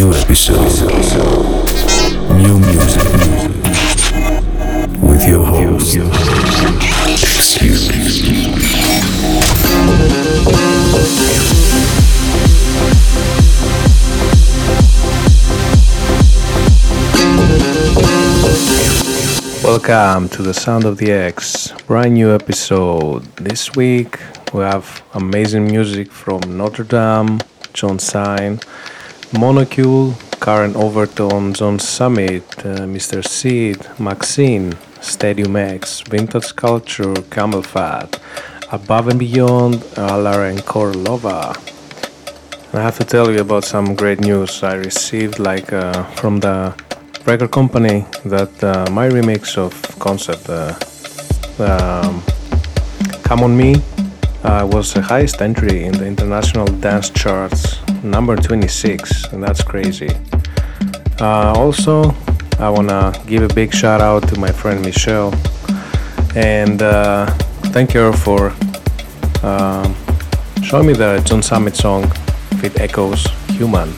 new 0.00 0.14
episode. 0.14 0.56
New 2.38 2.58
music. 2.58 3.02
With 5.02 5.28
your 5.28 5.44
host. 5.44 5.98
Welcome 19.62 20.30
to 20.30 20.42
the 20.42 20.54
Sound 20.54 20.86
of 20.86 20.96
the 20.96 21.12
X, 21.12 21.72
brand 21.86 22.14
new 22.14 22.34
episode. 22.34 23.24
This 23.36 23.74
week 23.74 24.18
we 24.54 24.62
have 24.62 25.02
amazing 25.12 25.66
music 25.66 26.10
from 26.10 26.40
Notre 26.56 26.84
Dame, 26.84 27.40
Jon 27.74 27.98
Sine, 27.98 28.60
Monocule, 29.32 30.14
Karen 30.40 30.74
Overton, 30.74 31.54
John 31.54 31.78
Summit, 31.78 32.42
uh, 32.58 32.80
Mr. 32.80 33.24
Seed, 33.24 33.78
Maxinne, 33.96 34.76
Stadium 35.00 35.54
X, 35.54 36.00
Vintage 36.00 36.56
Culture, 36.56 37.14
CamelPhat, 37.30 38.18
Above 38.72 39.08
and 39.08 39.20
Beyond, 39.20 39.74
Alar 39.96 40.50
and 40.50 40.58
Korolova. 40.60 41.56
I 42.74 42.82
have 42.82 42.96
to 42.98 43.04
tell 43.04 43.30
you 43.30 43.40
about 43.40 43.64
some 43.64 43.94
great 43.94 44.20
news 44.20 44.64
I 44.64 44.74
received, 44.74 45.38
like 45.38 45.72
uh, 45.72 46.04
from 46.16 46.40
the 46.40 46.74
record 47.24 47.52
company 47.52 48.06
that 48.24 48.64
uh, 48.64 48.90
my 48.90 49.08
remix 49.08 49.56
of 49.56 49.72
concept 50.00 50.48
uh, 50.48 50.74
um, 51.62 52.22
come 53.22 53.44
on 53.44 53.56
me 53.56 53.76
uh, 54.42 54.66
was 54.72 54.92
the 54.92 55.02
highest 55.02 55.40
entry 55.40 55.84
in 55.84 55.92
the 55.92 56.06
international 56.06 56.66
dance 56.66 57.10
charts 57.10 57.78
number 58.02 58.36
26 58.36 59.32
and 59.32 59.42
that's 59.42 59.62
crazy 59.62 60.10
uh, 61.20 61.52
also 61.56 62.14
i 62.58 62.68
want 62.68 62.88
to 62.88 63.22
give 63.26 63.42
a 63.42 63.54
big 63.54 63.72
shout 63.72 64.00
out 64.00 64.26
to 64.28 64.38
my 64.38 64.50
friend 64.50 64.84
michelle 64.84 65.34
and 66.34 66.82
uh, 66.82 67.26
thank 67.72 67.92
her 67.92 68.12
for 68.12 68.52
um, 69.42 69.94
showing 70.62 70.86
me 70.86 70.92
the 70.92 71.20
john 71.24 71.42
summit 71.42 71.76
song 71.76 72.02
with 72.62 72.78
echoes 72.80 73.26
human 73.48 73.88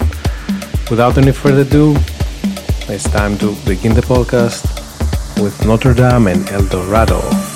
without 0.91 1.17
any 1.19 1.33
further 1.33 1.62
ado 1.62 1.95
it's 2.89 3.05
time 3.05 3.39
to 3.39 3.55
begin 3.64 3.95
the 3.95 4.03
podcast 4.03 4.83
with 5.41 5.64
Notre 5.67 5.95
Dame 5.95 6.28
and 6.28 6.48
El 6.50 6.67
Dorado. 6.69 7.52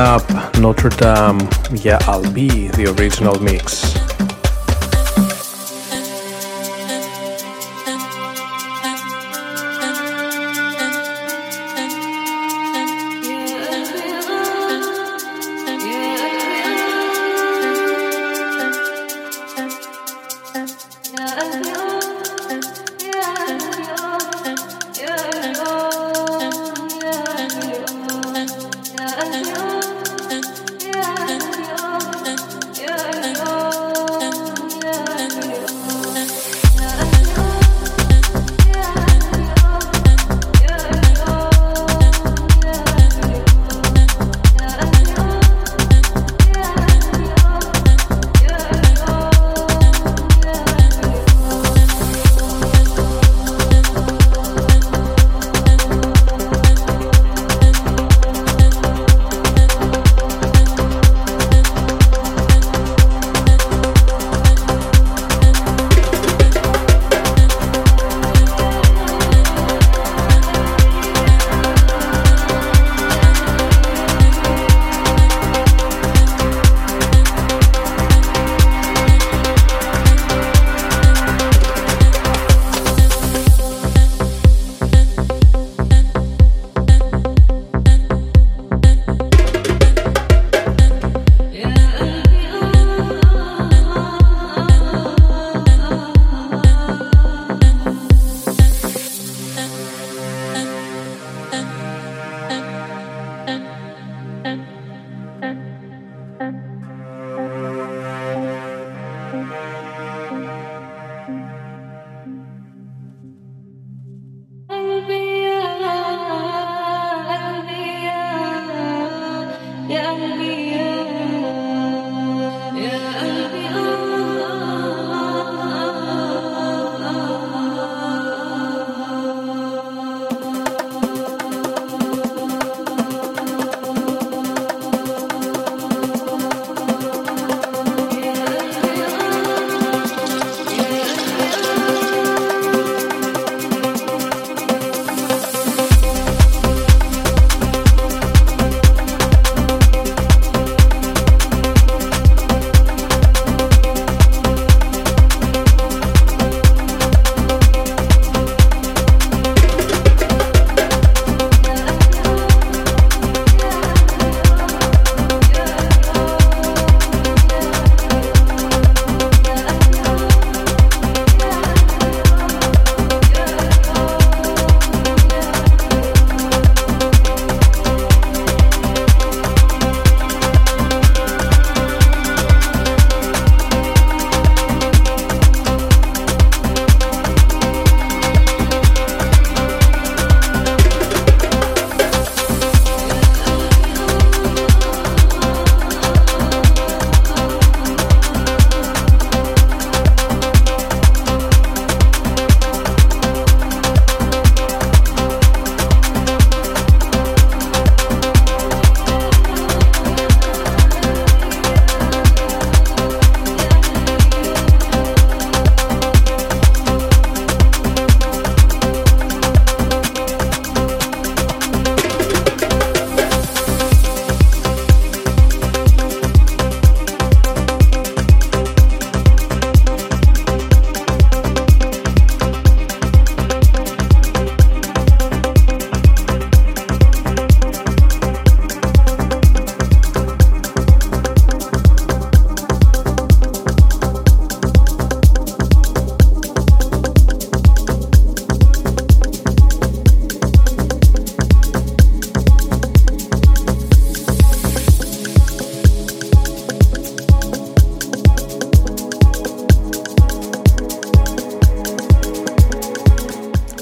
Up, 0.00 0.56
Notre 0.58 0.88
Dame, 0.88 1.38
Yeah 1.72 1.98
I'll 2.06 2.22
Be, 2.32 2.68
the 2.68 2.94
original 2.98 3.38
mix. 3.42 3.89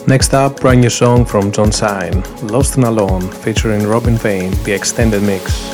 Next 0.08 0.32
up, 0.32 0.60
brand 0.60 0.80
new 0.80 0.88
song 0.88 1.26
from 1.26 1.52
Jon 1.52 1.70
Sine, 1.70 2.22
Lost 2.40 2.76
and 2.76 2.86
Alone, 2.86 3.30
featuring 3.30 3.86
Robin 3.86 4.16
Vane, 4.16 4.52
the 4.64 4.72
extended 4.72 5.22
mix. 5.22 5.68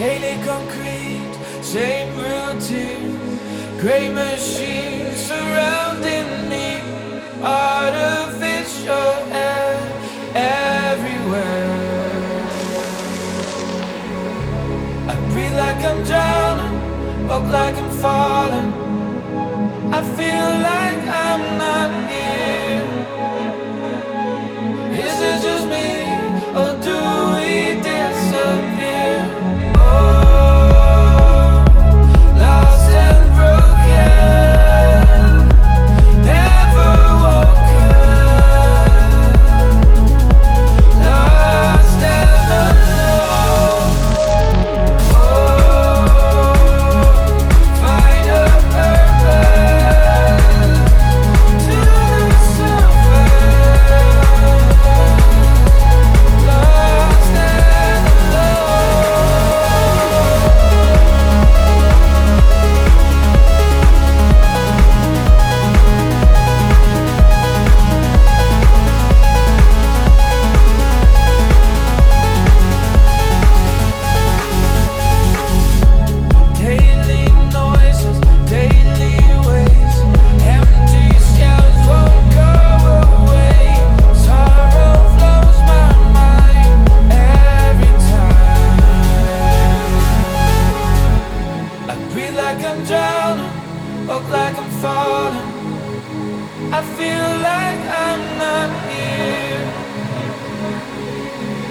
Daily 0.00 0.44
concrete, 0.44 1.32
same 1.62 2.12
routine, 2.16 3.38
great 3.78 4.12
machines 4.12 5.16
surrounding 5.16 6.48
me, 6.50 6.82
artificial 7.40 9.14
air 9.30 9.78
everywhere. 10.34 11.70
I 15.06 15.14
breathe 15.30 15.54
like 15.54 15.84
I'm 15.84 16.02
drowning, 16.02 17.28
walk 17.28 17.44
like 17.44 17.76
I'm 17.76 17.90
falling. 17.90 18.85
I 19.92 20.02
feel 20.02 20.50
like 20.70 21.02
I'm 21.06 21.58
not 21.58 22.10
here. 22.10 22.95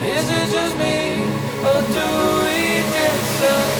Is 0.07 0.29
it 0.29 0.51
just 0.51 0.77
me, 0.77 1.23
or 1.69 1.81
do 1.81 2.07
we 2.45 2.57
get? 2.93 3.74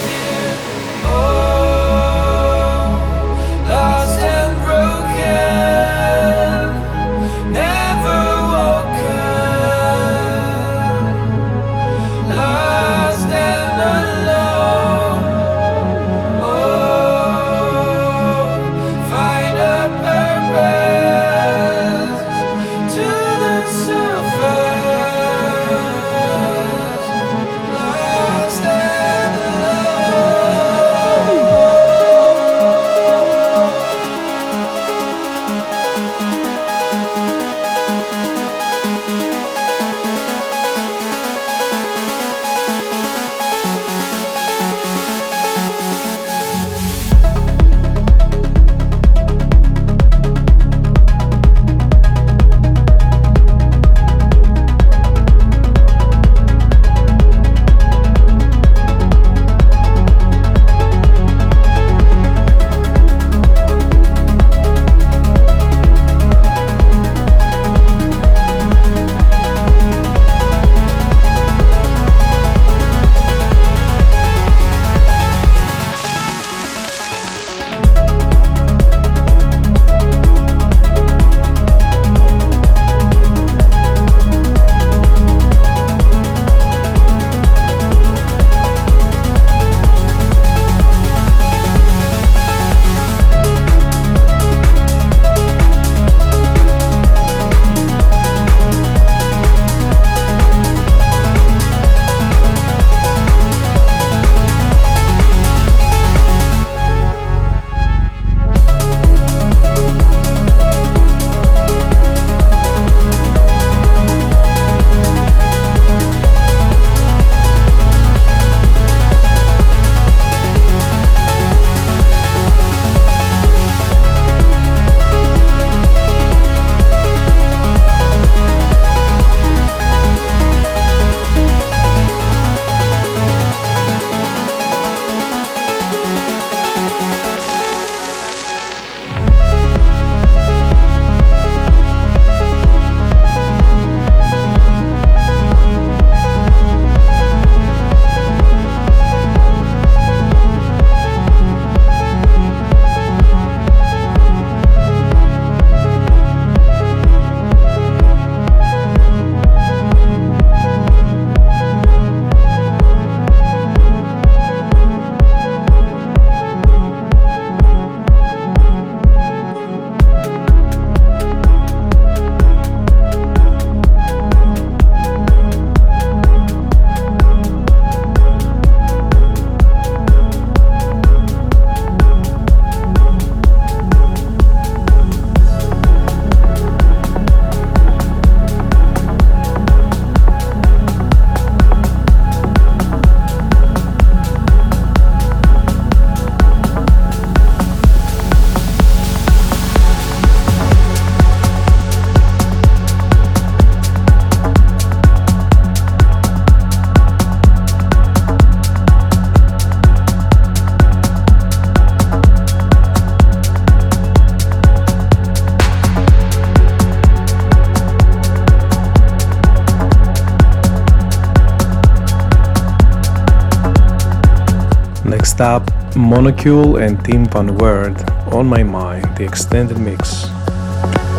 Stop, 225.36 225.66
Monocule, 225.96 226.82
and 226.82 227.04
Tim 227.04 227.26
van 227.26 227.58
Werd 227.58 228.10
on 228.32 228.48
My 228.48 228.64
Mind, 228.64 229.18
the 229.18 229.26
extended 229.26 229.78
mix. 229.78 230.30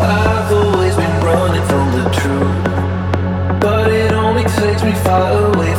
I've 0.01 0.51
always 0.51 0.95
been 0.95 1.21
running 1.23 1.61
from 1.67 1.91
the 1.91 2.09
truth, 2.17 3.61
but 3.61 3.91
it 3.91 4.11
only 4.13 4.41
takes 4.41 4.81
me 4.81 4.93
far 5.05 5.53
away 5.53 5.76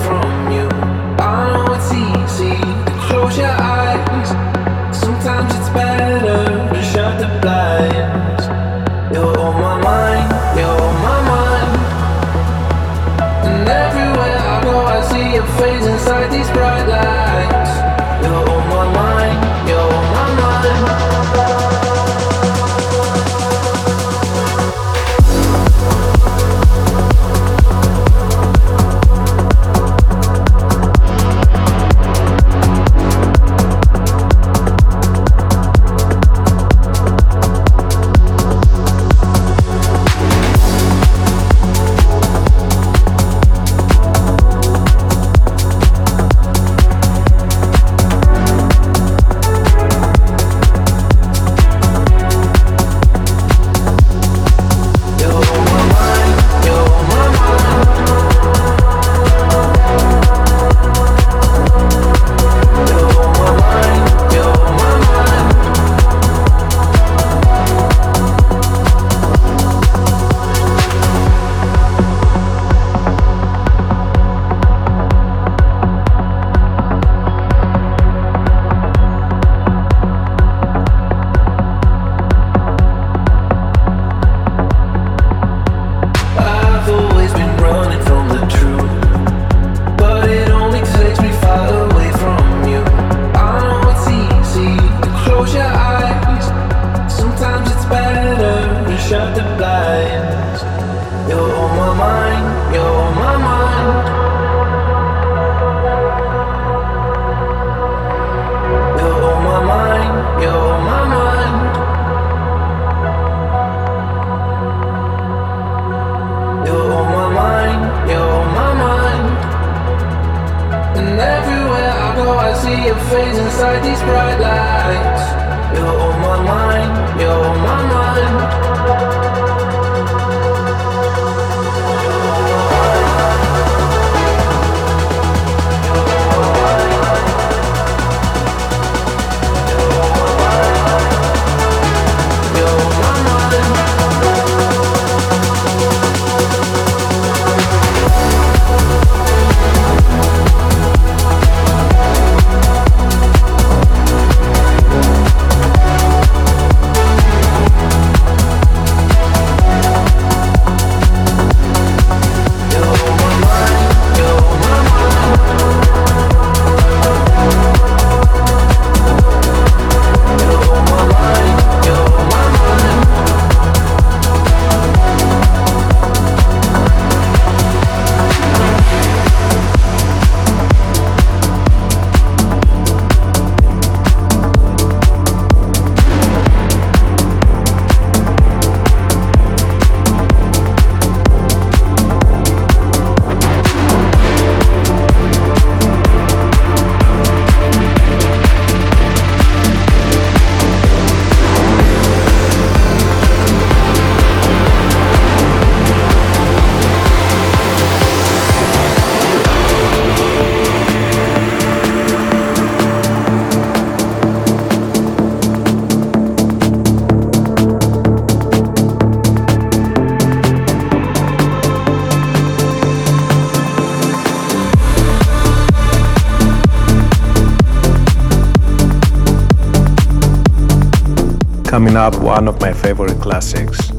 up 231.99 232.17
one 232.21 232.47
of 232.47 232.61
my 232.61 232.73
favorite 232.73 233.21
classics 233.21 233.91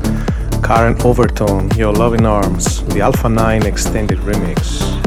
Karen 0.63 0.95
Overton, 1.01 1.69
Your 1.71 1.91
Loving 1.91 2.25
Arms, 2.25 2.83
the 2.85 3.01
Alpha 3.01 3.27
9 3.27 3.65
Extended 3.65 4.19
Remix. 4.19 4.98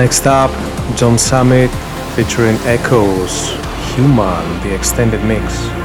Next 0.00 0.26
up, 0.26 0.50
John 0.96 1.18
Summit 1.18 1.70
featuring 2.16 2.56
Echoes, 2.64 3.50
Human, 3.94 4.62
the 4.62 4.74
extended 4.74 5.22
mix. 5.26 5.79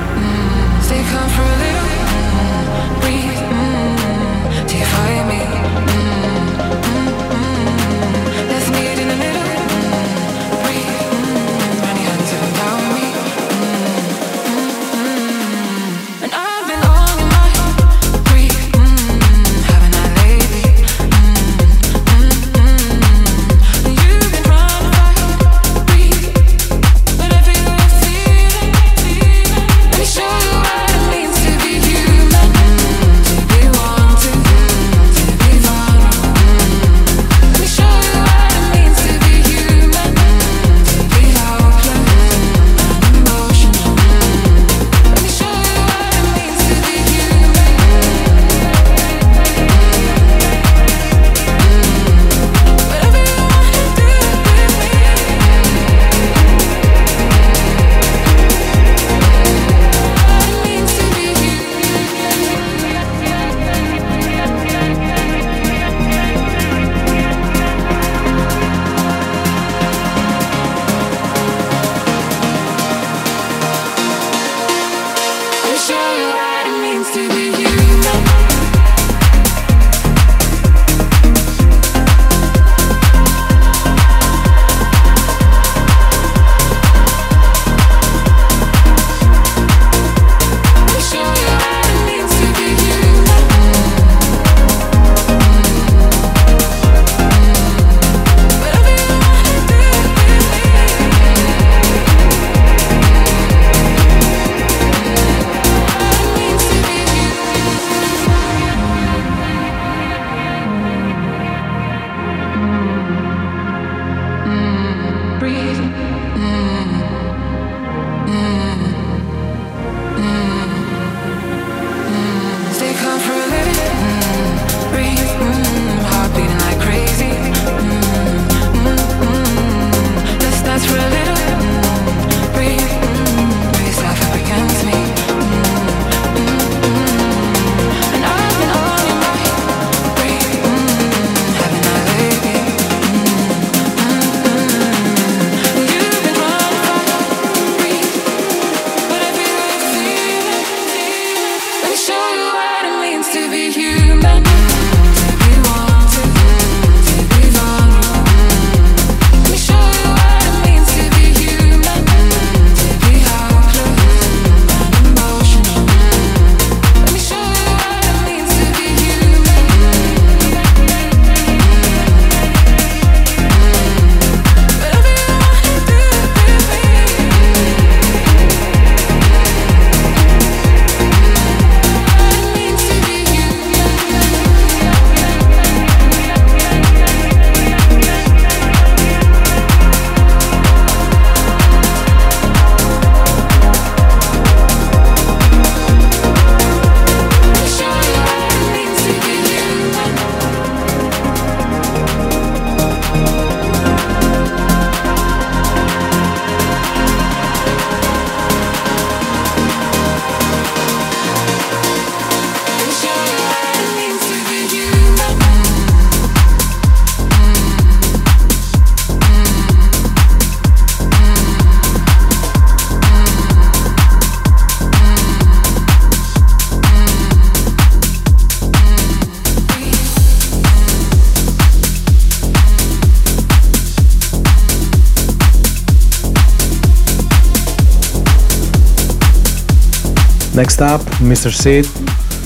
Next 240.56 240.82
up, 240.82 241.02
Mr. 241.20 241.52
Seed, 241.52 241.86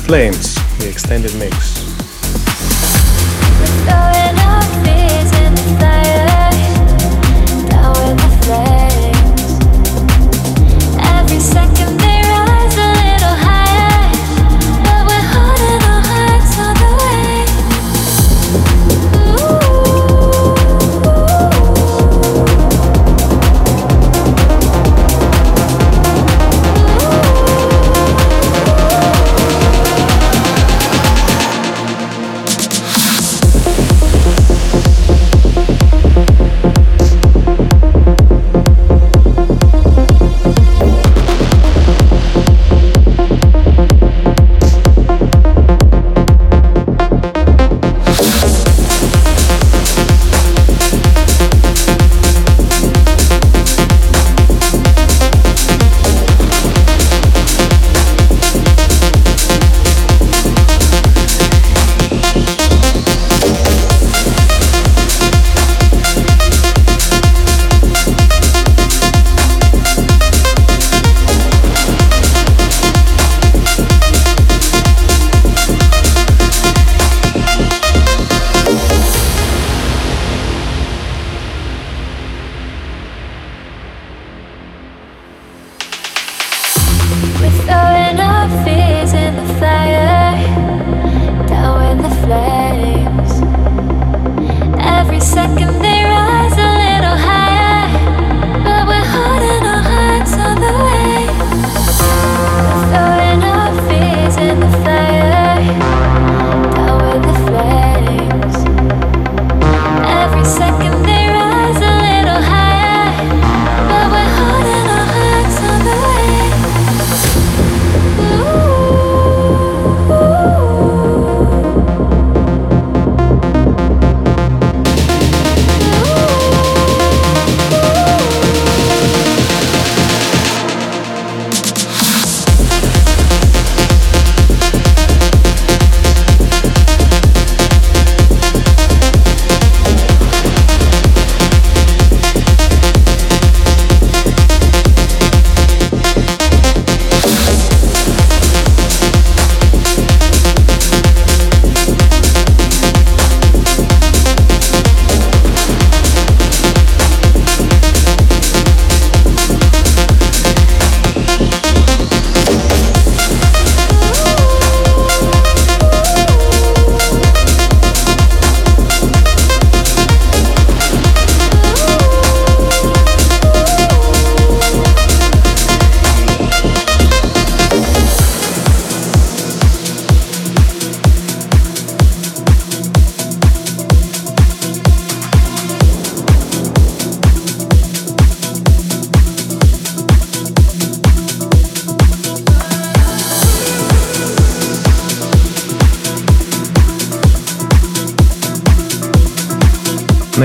Flames, 0.08 0.56
the 0.80 0.90
extended 0.90 1.36
mix. 1.36 1.79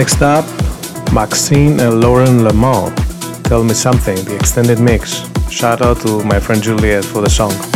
Next 0.04 0.20
up, 0.20 0.44
Maxinne 1.16 1.80
and 1.80 2.02
Lauren 2.02 2.44
L'aimant. 2.44 2.94
Tell 3.44 3.64
me 3.64 3.72
something, 3.72 4.22
the 4.26 4.36
extended 4.36 4.78
mix. 4.78 5.26
Shout 5.48 5.80
out 5.80 6.02
to 6.02 6.22
my 6.24 6.38
friend 6.38 6.62
Juliet 6.62 7.06
for 7.06 7.22
the 7.22 7.30
song. 7.30 7.73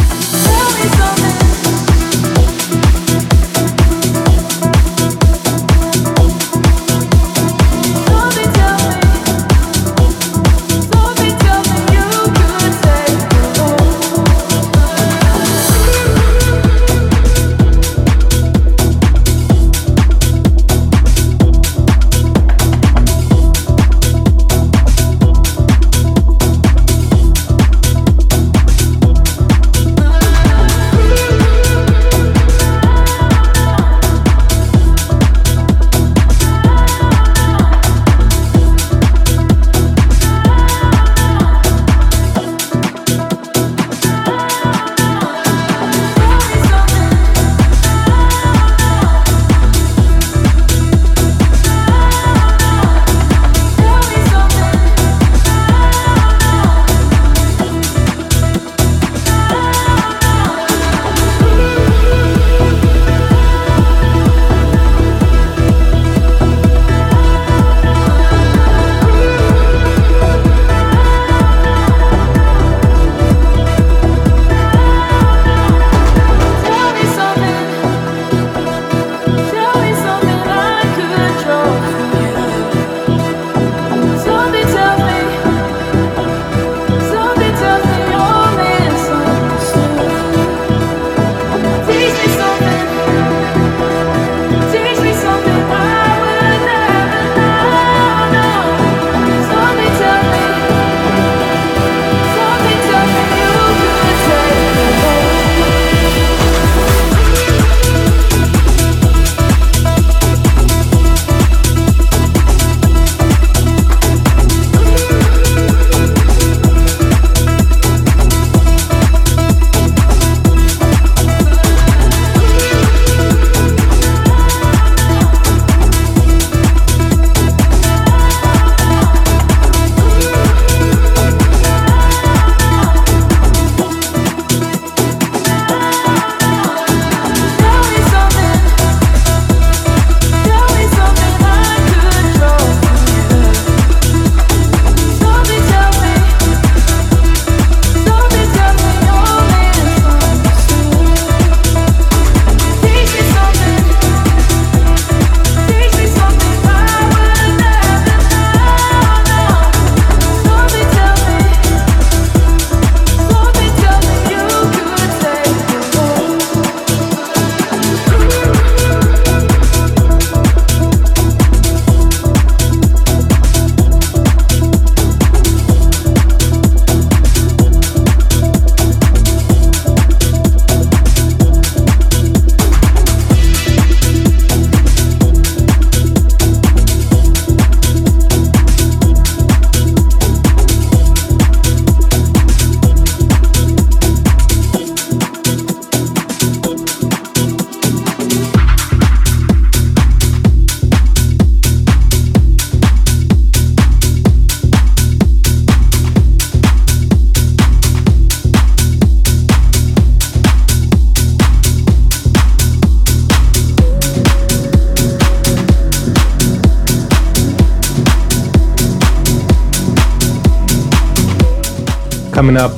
Coming 222.39 222.57
up, 222.57 222.71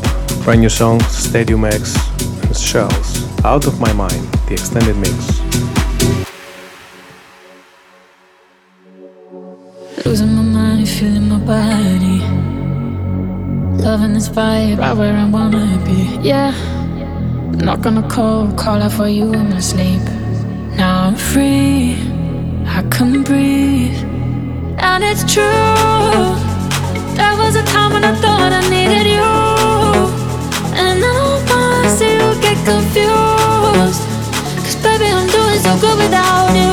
brand 0.43 0.63
new 0.63 0.71
song, 0.71 1.01
Stadiumx 1.01 1.95
and 2.47 2.57
Shells. 2.57 3.45
Out 3.45 3.67
of 3.67 3.79
My 3.79 3.93
Mind, 3.93 4.25
the 4.49 4.55
extended 4.55 4.97
mix. 4.97 5.13
Losing 10.07 10.35
my 10.35 10.41
mind, 10.41 10.89
feeling 10.89 11.29
my 11.29 11.39
body. 11.41 12.21
Loving 13.85 14.15
this 14.15 14.31
vibe, 14.31 14.79
right 14.79 14.97
where 14.97 15.15
I 15.15 15.29
wanna 15.29 15.79
be. 15.85 16.19
Yeah, 16.27 16.55
I'm 17.53 17.59
not 17.59 17.83
gonna 17.83 18.09
call, 18.09 18.51
call 18.53 18.81
out 18.81 18.93
for 18.93 19.09
you 19.09 19.31
in 19.35 19.51
my 19.51 19.61
sleep. 19.61 20.01
Now 20.79 21.09
I'm 21.09 21.17
free, 21.17 21.99
I 22.65 22.83
can 22.91 23.23
breathe. 23.25 23.99
And 24.79 25.05
it's 25.05 25.23
true. 25.31 25.45
There 27.15 27.37
was 27.37 27.57
a 27.57 27.63
time 27.65 27.93
when 27.93 28.05
I 28.05 28.15
thought 28.23 28.53
I 28.55 28.67
needed 28.71 29.07
you. 29.07 29.40
And 31.91 31.99
see 31.99 32.13
you 32.13 32.41
get 32.41 32.57
confused. 32.65 34.03
Cause 34.63 34.77
baby, 34.77 35.07
I'm 35.07 35.27
doing 35.27 35.59
so 35.59 35.77
good 35.81 35.99
without 35.99 36.55
you. 36.55 36.71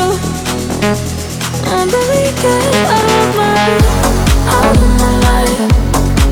I'm 1.73 1.89
really 1.89 2.31
good 2.39 2.75
out 2.85 3.09
of 3.17 3.35
my, 3.35 3.57
out 4.45 4.77
of 4.77 4.89
my 5.01 5.13
life, 5.25 5.61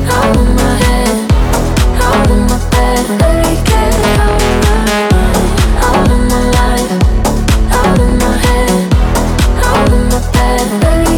out 0.08 0.36
of 0.36 0.46
my 0.54 0.72
head, 0.84 1.16
out 2.00 2.30
of 2.30 2.38
my 2.48 2.58
bed. 2.70 3.04
Get 3.66 3.94
out 4.20 4.42
of 4.42 4.54
my 4.62 4.78
out 5.82 6.06
of 6.08 6.20
my 6.30 6.42
life, 6.58 6.92
out 7.72 7.98
of 7.98 8.10
my 8.20 8.32
head, 8.38 8.70
out 9.64 9.90
of 9.90 10.00
my 10.12 10.20
bed. 10.32 11.15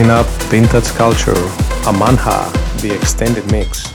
Coming 0.00 0.12
up, 0.12 0.26
vintage 0.48 0.88
culture, 0.94 1.34
Amanhã, 1.86 2.50
the 2.80 2.90
extended 2.90 3.44
mix. 3.52 3.89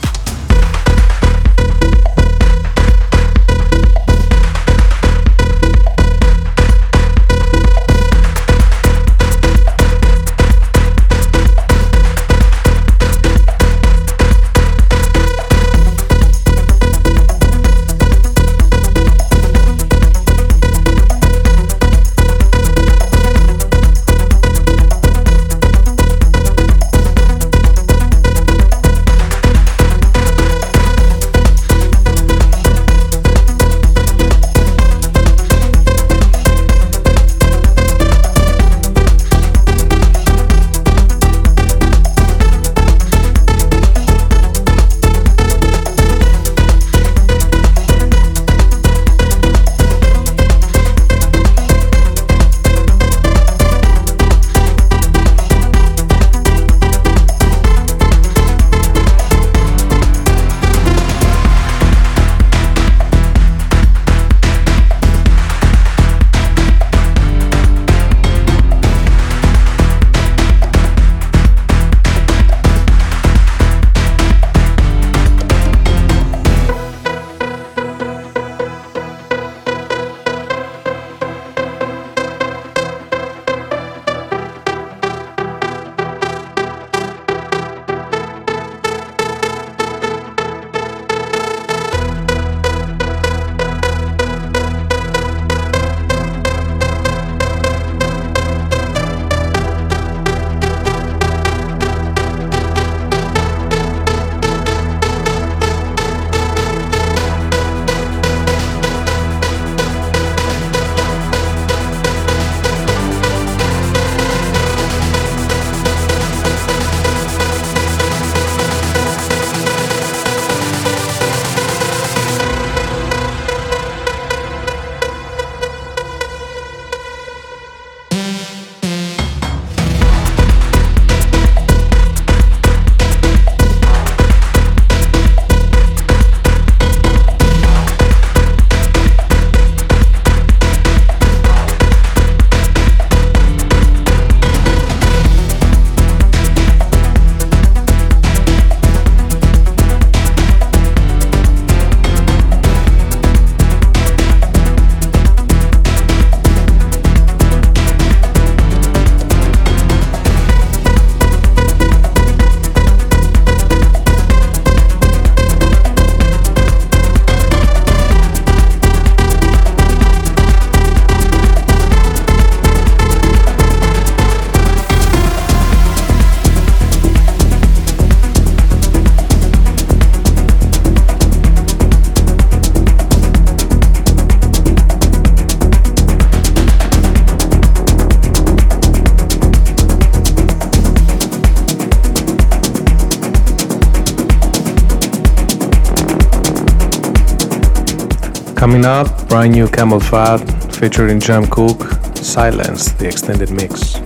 Coming 198.66 198.84
up, 198.84 199.28
brand 199.28 199.52
new 199.52 199.68
CamelPhat 199.68 200.74
featuring 200.74 201.20
Jem 201.20 201.46
Cooke, 201.46 201.84
Silence, 202.16 202.90
the 202.94 203.06
extended 203.06 203.52
mix. 203.52 204.05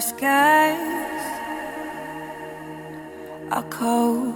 our 0.00 0.06
skies 0.06 1.24
are 3.50 3.66
cold, 3.68 4.34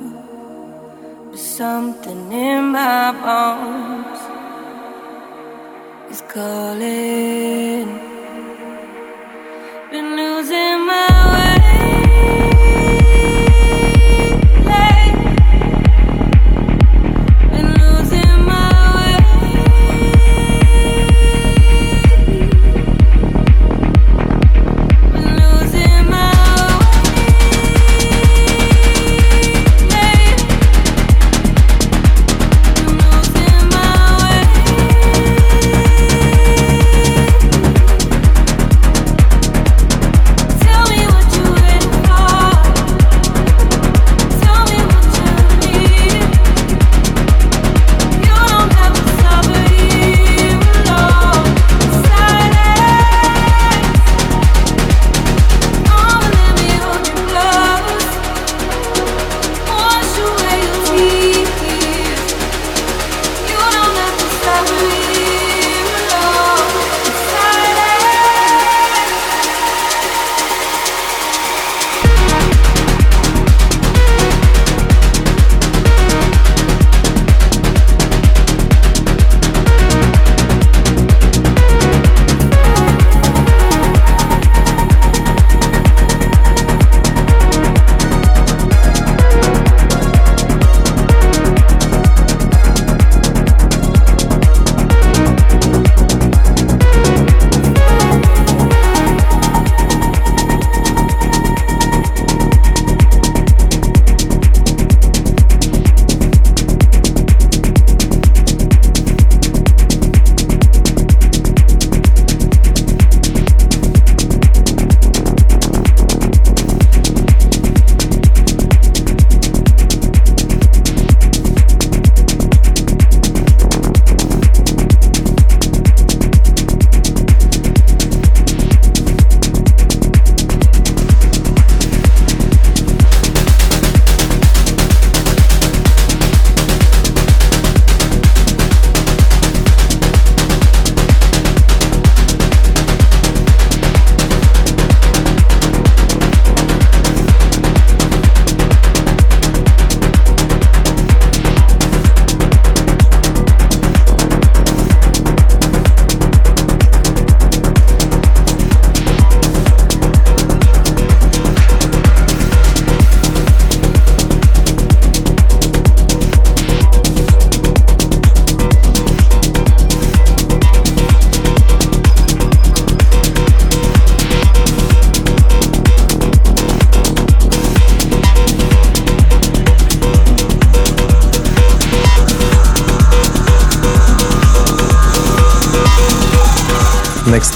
but 1.31 1.39
something 1.39 2.33
in 2.33 2.65
my 2.73 3.13
bones 3.25 4.21
is 6.13 6.21
calling. 6.35 7.89
Been 9.91 10.17
losing 10.17 10.87
my 10.87 11.14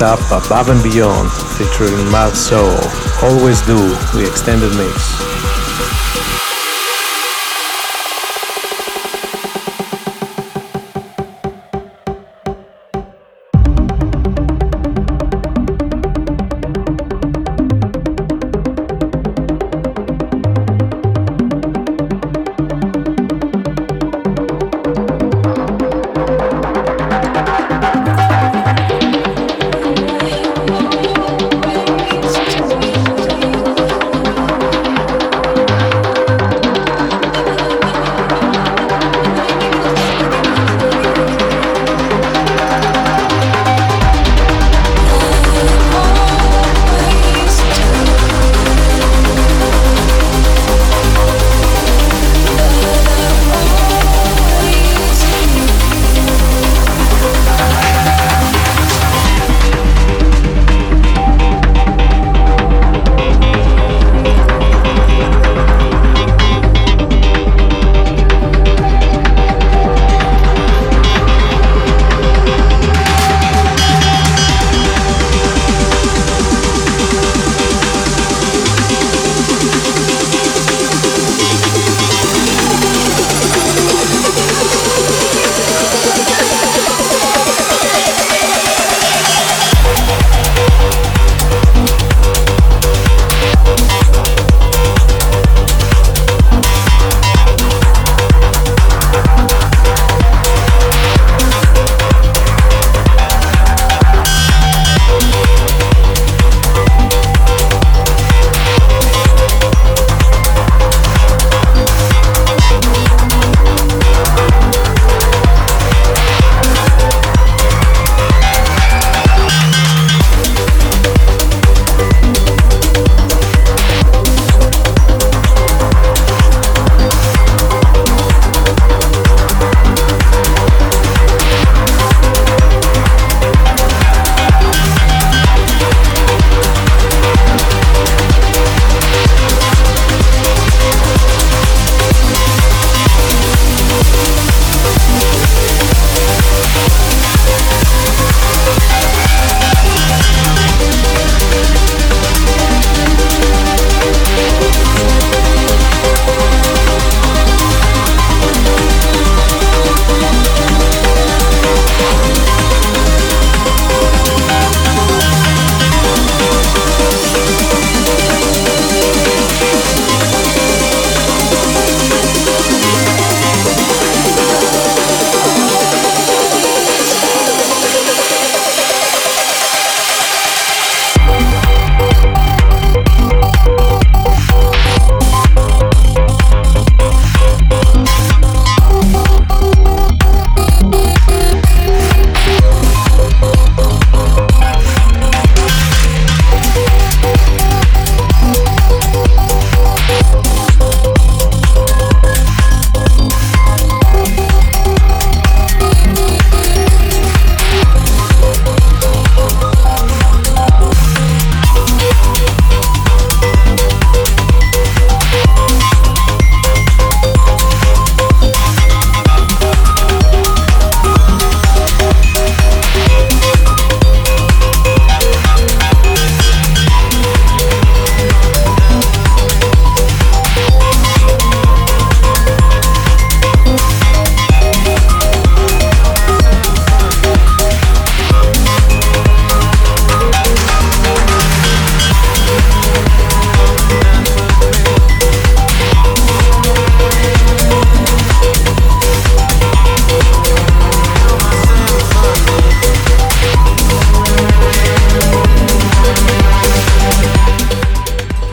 Up, 0.00 0.20
Above 0.30 0.68
and 0.68 0.82
Beyond 0.82 1.28
featuring 1.58 1.96
Mat 2.12 2.36
Zo. 2.36 2.62
Always 3.20 3.60
do 3.62 3.76
the 4.14 4.24
extended 4.28 4.70
mix. 4.76 5.47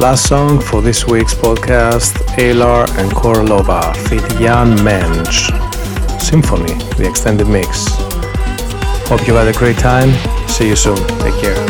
Last 0.05 0.27
song 0.27 0.59
for 0.61 0.83
this 0.83 1.07
week's 1.07 1.33
podcast, 1.33 2.13
Alar 2.37 2.87
and 2.99 3.09
Korolova 3.09 3.97
feat 4.07 4.21
Yann 4.39 4.77
Menge. 4.85 5.49
Symphony, 6.21 6.75
the 6.95 7.09
extended 7.09 7.47
mix. 7.47 7.87
Hope 9.09 9.27
you 9.27 9.33
had 9.33 9.47
a 9.47 9.57
great 9.57 9.79
time. 9.79 10.11
See 10.47 10.67
you 10.67 10.75
soon. 10.75 10.97
Take 11.21 11.41
care. 11.41 11.64